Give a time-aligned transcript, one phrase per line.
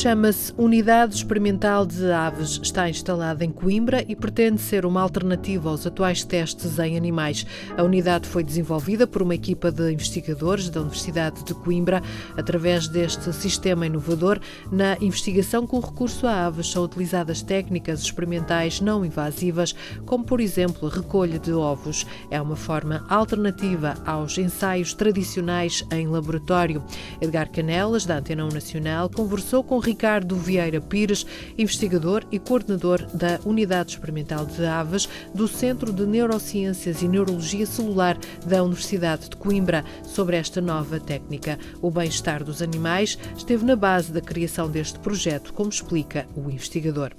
[0.00, 2.58] Chama-se Unidade Experimental de Aves.
[2.62, 7.46] Está instalada em Coimbra e pretende ser uma alternativa aos atuais testes em animais.
[7.76, 12.02] A unidade foi desenvolvida por uma equipa de investigadores da Universidade de Coimbra.
[12.34, 14.40] Através deste sistema inovador,
[14.72, 19.74] na investigação com recurso a aves, são utilizadas técnicas experimentais não invasivas,
[20.06, 22.06] como, por exemplo, a recolha de ovos.
[22.30, 26.82] É uma forma alternativa aos ensaios tradicionais em laboratório.
[27.20, 31.26] Edgar Canelas, da Antena 1 Nacional, conversou com Ricardo Vieira Pires,
[31.58, 38.16] investigador e coordenador da Unidade Experimental de Aves do Centro de Neurociências e Neurologia Celular
[38.46, 41.58] da Universidade de Coimbra, sobre esta nova técnica.
[41.82, 47.12] O bem-estar dos animais esteve na base da criação deste projeto, como explica o investigador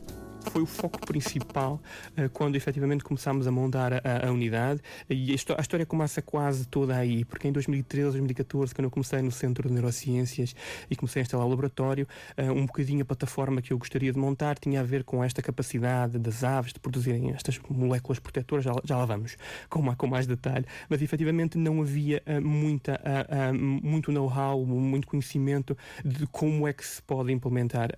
[0.50, 1.82] foi o foco principal
[2.18, 4.82] uh, quando efetivamente começámos a montar a, a unidade.
[5.10, 9.22] E a, a, história começa quase toda aí, porque em 2013, 2014, quando eu comecei
[9.22, 10.56] no Centro de Neurociências
[10.90, 14.18] e comecei a instalar o laboratório, uh, um bocadinho a plataforma que eu gostaria de
[14.18, 18.66] montar tinha a ver com esta capacidade das aves de produzirem estas moléculas protetoras.
[18.66, 19.38] Já, já lá vamos
[19.70, 23.00] com, com mais detalhe, mas efetivamente não havia uh, muita,
[23.54, 27.90] muito know-how, muito conhecimento de como é que se pode implementar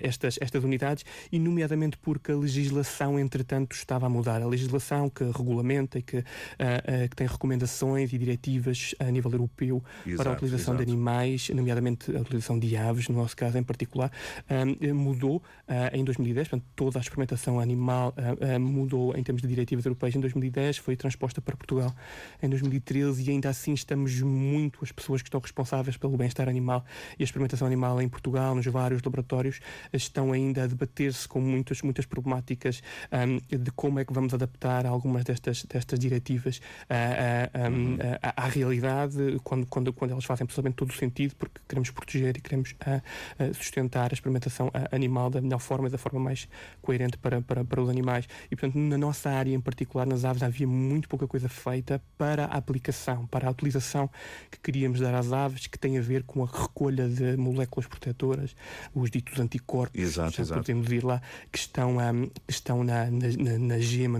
[0.00, 4.42] estas, estas unidades e, nomeadamente, nomeadamente porque a legislação, entretanto, estava a mudar.
[4.42, 9.32] A legislação que regulamenta e que, uh, uh, que tem recomendações e diretivas a nível
[9.32, 10.84] europeu exato, para a utilização exato.
[10.84, 14.10] de animais, nomeadamente a utilização de aves, no nosso caso em particular,
[14.48, 15.42] uh, mudou
[15.92, 16.48] em 2010.
[16.48, 18.14] Portanto, toda a experimentação animal
[18.60, 21.94] mudou em termos de diretivas europeias em 2010, foi transposta para Portugal
[22.42, 26.84] em 2013 e ainda assim estamos muito, as pessoas que estão responsáveis pelo bem-estar animal
[27.18, 29.60] e a experimentação animal em Portugal, nos vários laboratórios,
[29.92, 34.34] estão ainda a debater-se com muito muitas, muitas problemáticas um, de como é que vamos
[34.34, 40.44] adaptar algumas destas, destas diretivas uh, um, à, à realidade quando, quando, quando elas fazem
[40.44, 42.74] absolutamente todo o sentido, porque queremos proteger e queremos
[43.54, 46.48] sustentar a experimentação animal da melhor forma e da forma mais
[46.80, 48.28] coerente para, para, para os animais.
[48.50, 52.46] E, portanto, na nossa área, em particular nas aves, havia muito pouca coisa feita para
[52.46, 54.10] a aplicação, para a utilização
[54.50, 58.56] que queríamos dar às aves, que tem a ver com a recolha de moléculas protetoras,
[58.94, 60.60] os ditos anticorpos, exato, já exato.
[60.60, 61.20] podemos ir lá,
[61.52, 64.18] que estão, um, estão na, na, na gema,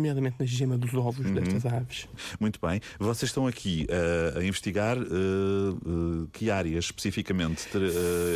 [0.00, 1.34] na gema dos ovos uhum.
[1.34, 2.08] destas aves.
[2.40, 2.80] Muito bem.
[2.98, 7.68] Vocês estão aqui uh, a investigar uh, uh, que áreas especificamente?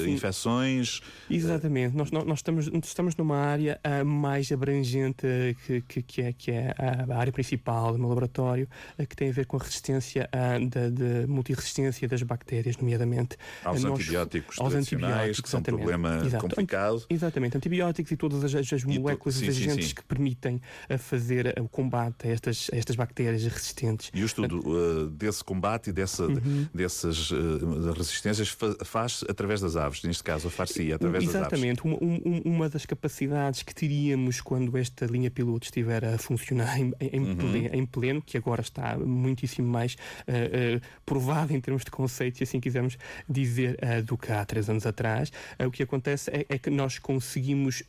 [0.07, 1.01] infecções?
[1.31, 1.97] Exatamente.
[1.97, 5.27] Nós, nós estamos, estamos numa área mais abrangente
[5.67, 8.69] que, que, que, é, que é a área principal do meu laboratório,
[9.09, 10.29] que tem a ver com a resistência
[10.61, 13.37] de, de multiresistência das bactérias, nomeadamente.
[13.65, 16.43] Aos nós, antibióticos aos antibióticos, que são um problema Exato.
[16.43, 17.05] complicado.
[17.09, 17.57] Exatamente.
[17.57, 20.61] Antibióticos e todas as, as moléculas, os agentes que permitem permitem
[20.99, 24.11] fazer o combate a estas, a estas bactérias resistentes.
[24.13, 26.67] E o estudo uh, desse combate e dessa, uhum.
[26.75, 31.83] dessas uh, resistências faz através das aves, neste caso, faz-se através Exatamente.
[31.83, 31.87] das aves.
[31.87, 32.43] Exatamente.
[32.45, 37.21] Uma, uma das capacidades que teríamos quando esta linha piloto estiver a funcionar em, em,
[37.21, 37.37] uhum.
[37.37, 42.45] pleno, em pleno, que agora está muitíssimo mais uh, provada em termos de conceito, se
[42.45, 42.97] assim quisermos
[43.29, 45.33] dizer, do que há três anos atrás,
[45.65, 47.83] o que acontece é, é que nós conseguimos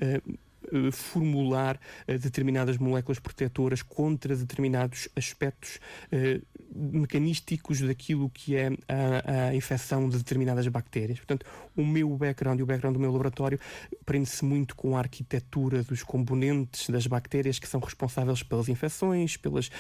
[0.72, 5.79] eh, formular eh, determinadas moléculas protetoras contra determinados aspectos
[6.11, 6.41] eh,
[6.75, 11.19] mecanísticos daquilo que é a, a, infecção de determinadas bactérias.
[11.19, 11.45] Portanto,
[11.75, 13.59] o meu background e o background do meu laboratório
[14.05, 19.72] prende-se muito com a arquitetura dos componentes das bactérias que são responsáveis pelas infecções, pelas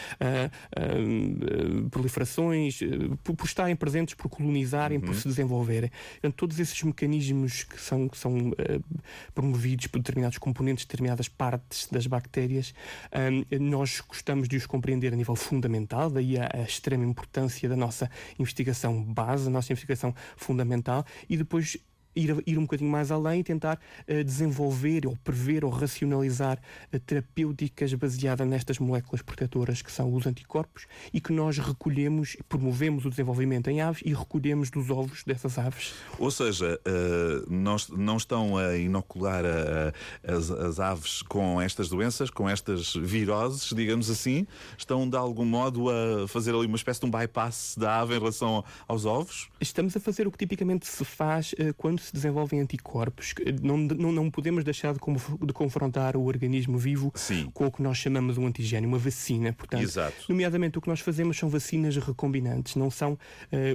[1.91, 2.79] proliferações,
[3.23, 5.05] por, por, estarem presentes, por colonizarem, uhum.
[5.05, 5.91] por se desenvolverem.
[6.13, 8.53] Portanto, todos esses mecanismos que são, que são
[9.35, 12.73] promovidos por determinados componentes, determinadas partes das bactérias,
[13.59, 18.09] nós gostamos de os compreender a nível fundamental, daí a, a extrema importância da nossa
[18.39, 21.77] investigação base, da nossa investigação fundamental, e depois
[22.17, 26.59] ir, ir um bocadinho mais além e tentar uh, desenvolver ou prever ou racionalizar
[26.93, 33.05] uh, terapêuticas baseadas nestas moléculas protetoras que são os anticorpos e que nós recolhemos, promovemos
[33.05, 35.93] o desenvolvimento em aves e recolhemos dos ovos dessas aves.
[36.17, 39.43] Ou seja, uh, nós, não estão a inocular
[40.23, 44.47] as, as aves com estas doenças, com estas viroses, digamos assim,
[44.77, 48.19] estão de algum modo a fazer ali uma espécie de um bypass da ave em
[48.19, 49.49] relação aos ovos?
[49.59, 54.31] Estamos a fazer o que tipicamente se faz quando se desenvolvem anticorpos, não, não, não
[54.31, 57.49] podemos deixar de, de confrontar o organismo vivo Sim.
[57.53, 59.51] com o que nós chamamos um antigênio, uma vacina.
[59.51, 60.25] Portanto, Exato.
[60.29, 63.17] nomeadamente o que nós fazemos são vacinas recombinantes, não são uh,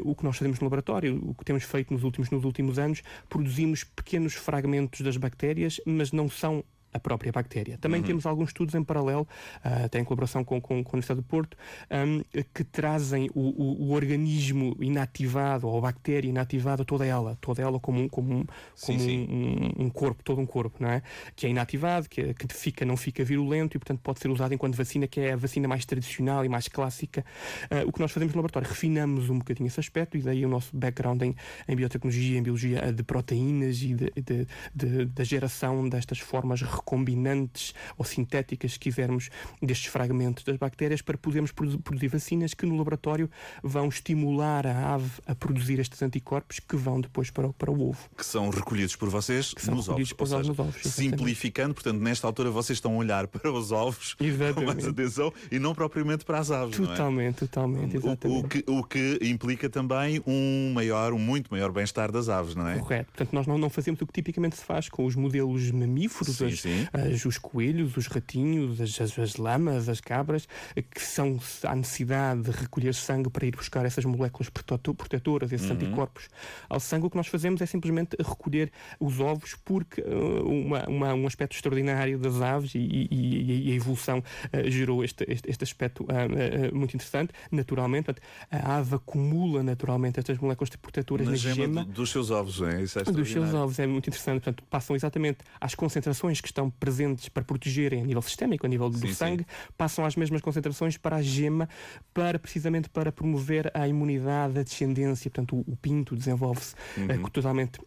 [0.05, 3.02] o que nós fazemos no laboratório, o que temos feito nos últimos, nos últimos anos,
[3.29, 7.79] produzimos pequenos fragmentos das bactérias, mas não são a própria bactéria.
[7.79, 8.06] Também uhum.
[8.06, 9.23] temos alguns estudos em paralelo,
[9.65, 11.56] uh, até em colaboração com, com, com a Universidade do Porto,
[11.91, 12.23] um,
[12.53, 17.81] que trazem o, o, o, organismo inativado, ou a bactéria inativada, toda ela, toda ela
[17.81, 18.47] como, um, como, um, como
[18.77, 19.73] sim, sim.
[19.79, 21.03] Um, um, corpo, todo um corpo, não é?
[21.35, 24.53] Que é inativado, que, é, que fica, não fica virulento e, portanto, pode ser usado
[24.53, 27.25] enquanto vacina, que é a vacina mais tradicional e mais clássica.
[27.71, 30.49] Uh, o que nós fazemos no laboratório, refinamos um bocadinho esse aspecto e daí o
[30.49, 31.35] nosso background em,
[31.69, 37.75] em biotecnologia, em biologia de proteínas e de, de, de, da geração destas formas recombinantes
[37.96, 39.31] ou sintéticas, se quisermos,
[39.61, 43.31] destes fragmentos das bactérias para podermos produzir vacinas que no laboratório
[43.62, 47.88] vão estimular a ave a produzir estes anticorpos que vão depois para o, para o
[47.88, 47.99] ovo.
[48.17, 50.12] Que são recolhidos por vocês nos ovos.
[50.12, 54.17] Por seja, nos ovos simplificando, portanto, nesta altura vocês estão a olhar para os ovos
[54.20, 54.55] exatamente.
[54.55, 56.76] com mais atenção e não propriamente para as aves.
[56.76, 57.46] Totalmente, é?
[57.46, 58.26] totalmente, exatamente.
[58.26, 62.55] O, o, que, o que implica também um maior, um muito maior bem-estar das aves,
[62.55, 62.78] não é?
[62.78, 63.12] Correto.
[63.12, 66.46] Portanto, nós não, não fazemos o que tipicamente se faz com os modelos mamíferos, sim,
[66.46, 70.47] as, sim as, os coelhos, os ratinhos, as, as, as, lamas, as cabras,
[70.91, 75.77] que são a necessidade de recolher sangue para ir buscar essas moléculas protetoras, esses uhum.
[75.77, 76.29] anticorpos
[76.69, 77.07] ao sangue.
[77.07, 81.55] O que nós fazemos é simplesmente recolher os ovos, porque uh, uma, uma, um aspecto
[81.55, 86.75] extraordinário das aves e, e, e a evolução uh, gerou este, este, este aspecto uh,
[86.75, 87.33] muito interessante.
[87.51, 88.15] Naturalmente,
[88.51, 92.83] a ave acumula naturalmente estas moléculas protetoras na, na gema, gema dos seus ovos, é?
[92.83, 94.43] Isso é dos seus ovos é muito interessante.
[94.43, 98.91] Portanto, passam exatamente às concentrações que estão presentes para protegerem a nível sistémico, a nível
[98.91, 99.73] do sim, sangue, sim.
[99.76, 101.69] passam às mesmas concentrações para a gema,
[102.12, 105.31] para precisamente para promover a imunidade, a descendência.
[105.31, 107.25] Portanto, o, o pinto desenvolve-se uhum.
[107.25, 107.81] uh, totalmente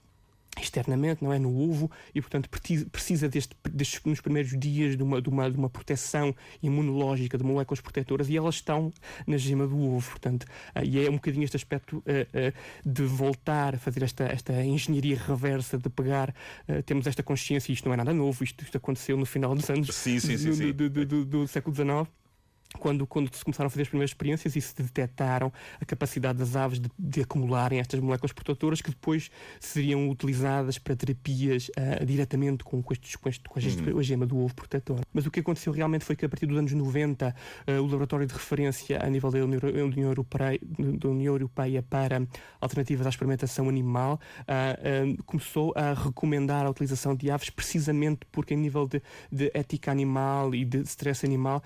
[0.62, 1.40] externamente, não é?
[1.40, 2.50] No ovo, e portanto
[2.92, 7.44] precisa deste, destes, nos primeiros dias de uma, de, uma, de uma proteção imunológica de
[7.44, 8.94] moléculas protetoras e elas estão
[9.28, 10.44] na gema do ovo, portanto,
[10.76, 12.54] uh, e é um bocadinho este aspecto uh, uh,
[12.86, 16.34] de voltar a fazer esta, esta engenharia reversa, de pegar,
[16.86, 19.94] temos esta consciência, isto não é nada novo, isto, isto aconteceu no final dos anos
[19.94, 22.10] sim, sim, sim, do, do, do, do século XIX
[22.78, 26.56] quando, quando se começaram a fazer as primeiras experiências e se detectaram a capacidade das
[26.56, 29.30] aves de, de acumularem estas moléculas protetoras que depois
[29.60, 34.00] seriam utilizadas para terapias uh, diretamente com, com, estes, com, este, com uhum.
[34.00, 35.00] a gema do ovo protetor.
[35.14, 37.36] Mas o que aconteceu realmente foi que a partir dos anos 90
[37.68, 40.60] uh, o laboratório de referência a nível da União Europeia,
[41.00, 42.26] da União Europeia para
[42.60, 48.58] alternativas à experimentação animal uh, começou a recomendar a utilização de aves precisamente porque em
[48.58, 49.02] nível de,
[49.32, 51.64] de ética animal e de stress animal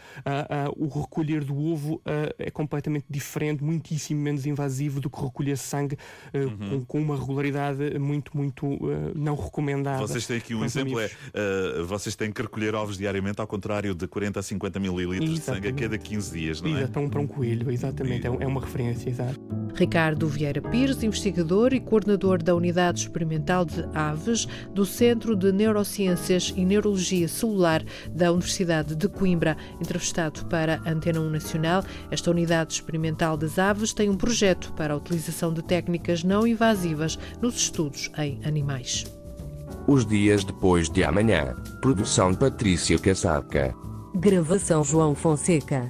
[0.75, 2.01] o recolher do ovo uh,
[2.37, 5.95] é completamente diferente, muitíssimo menos invasivo do que recolher sangue
[6.33, 6.69] uh, uhum.
[6.69, 9.99] com, com, uma regularidade muito, muito uh, não recomendada.
[9.99, 11.09] Vocês têm aqui um exemplo, é
[11.87, 15.67] vocês têm que recolher ovos diariamente, ao contrário de 40 a 50 mililitros de sangue
[15.69, 16.79] a cada 15 dias, não é?
[16.79, 19.39] Exato, para um, para um coelho, exatamente, é, é uma referência, exato.
[19.75, 26.53] Ricardo Vieira Pires, investigador e coordenador da Unidade Experimental de Aves do Centro de Neurociências
[26.55, 33.37] e Neurologia Celular da Universidade de Coimbra, entrevistado para Antena 1 Nacional, esta unidade experimental
[33.37, 38.39] das aves tem um projeto para a utilização de técnicas não invasivas nos estudos em
[38.45, 39.05] animais.
[39.87, 41.55] Os dias depois de amanhã.
[41.81, 43.73] Produção Patrícia Casaca.
[44.15, 45.89] Gravação João Fonseca.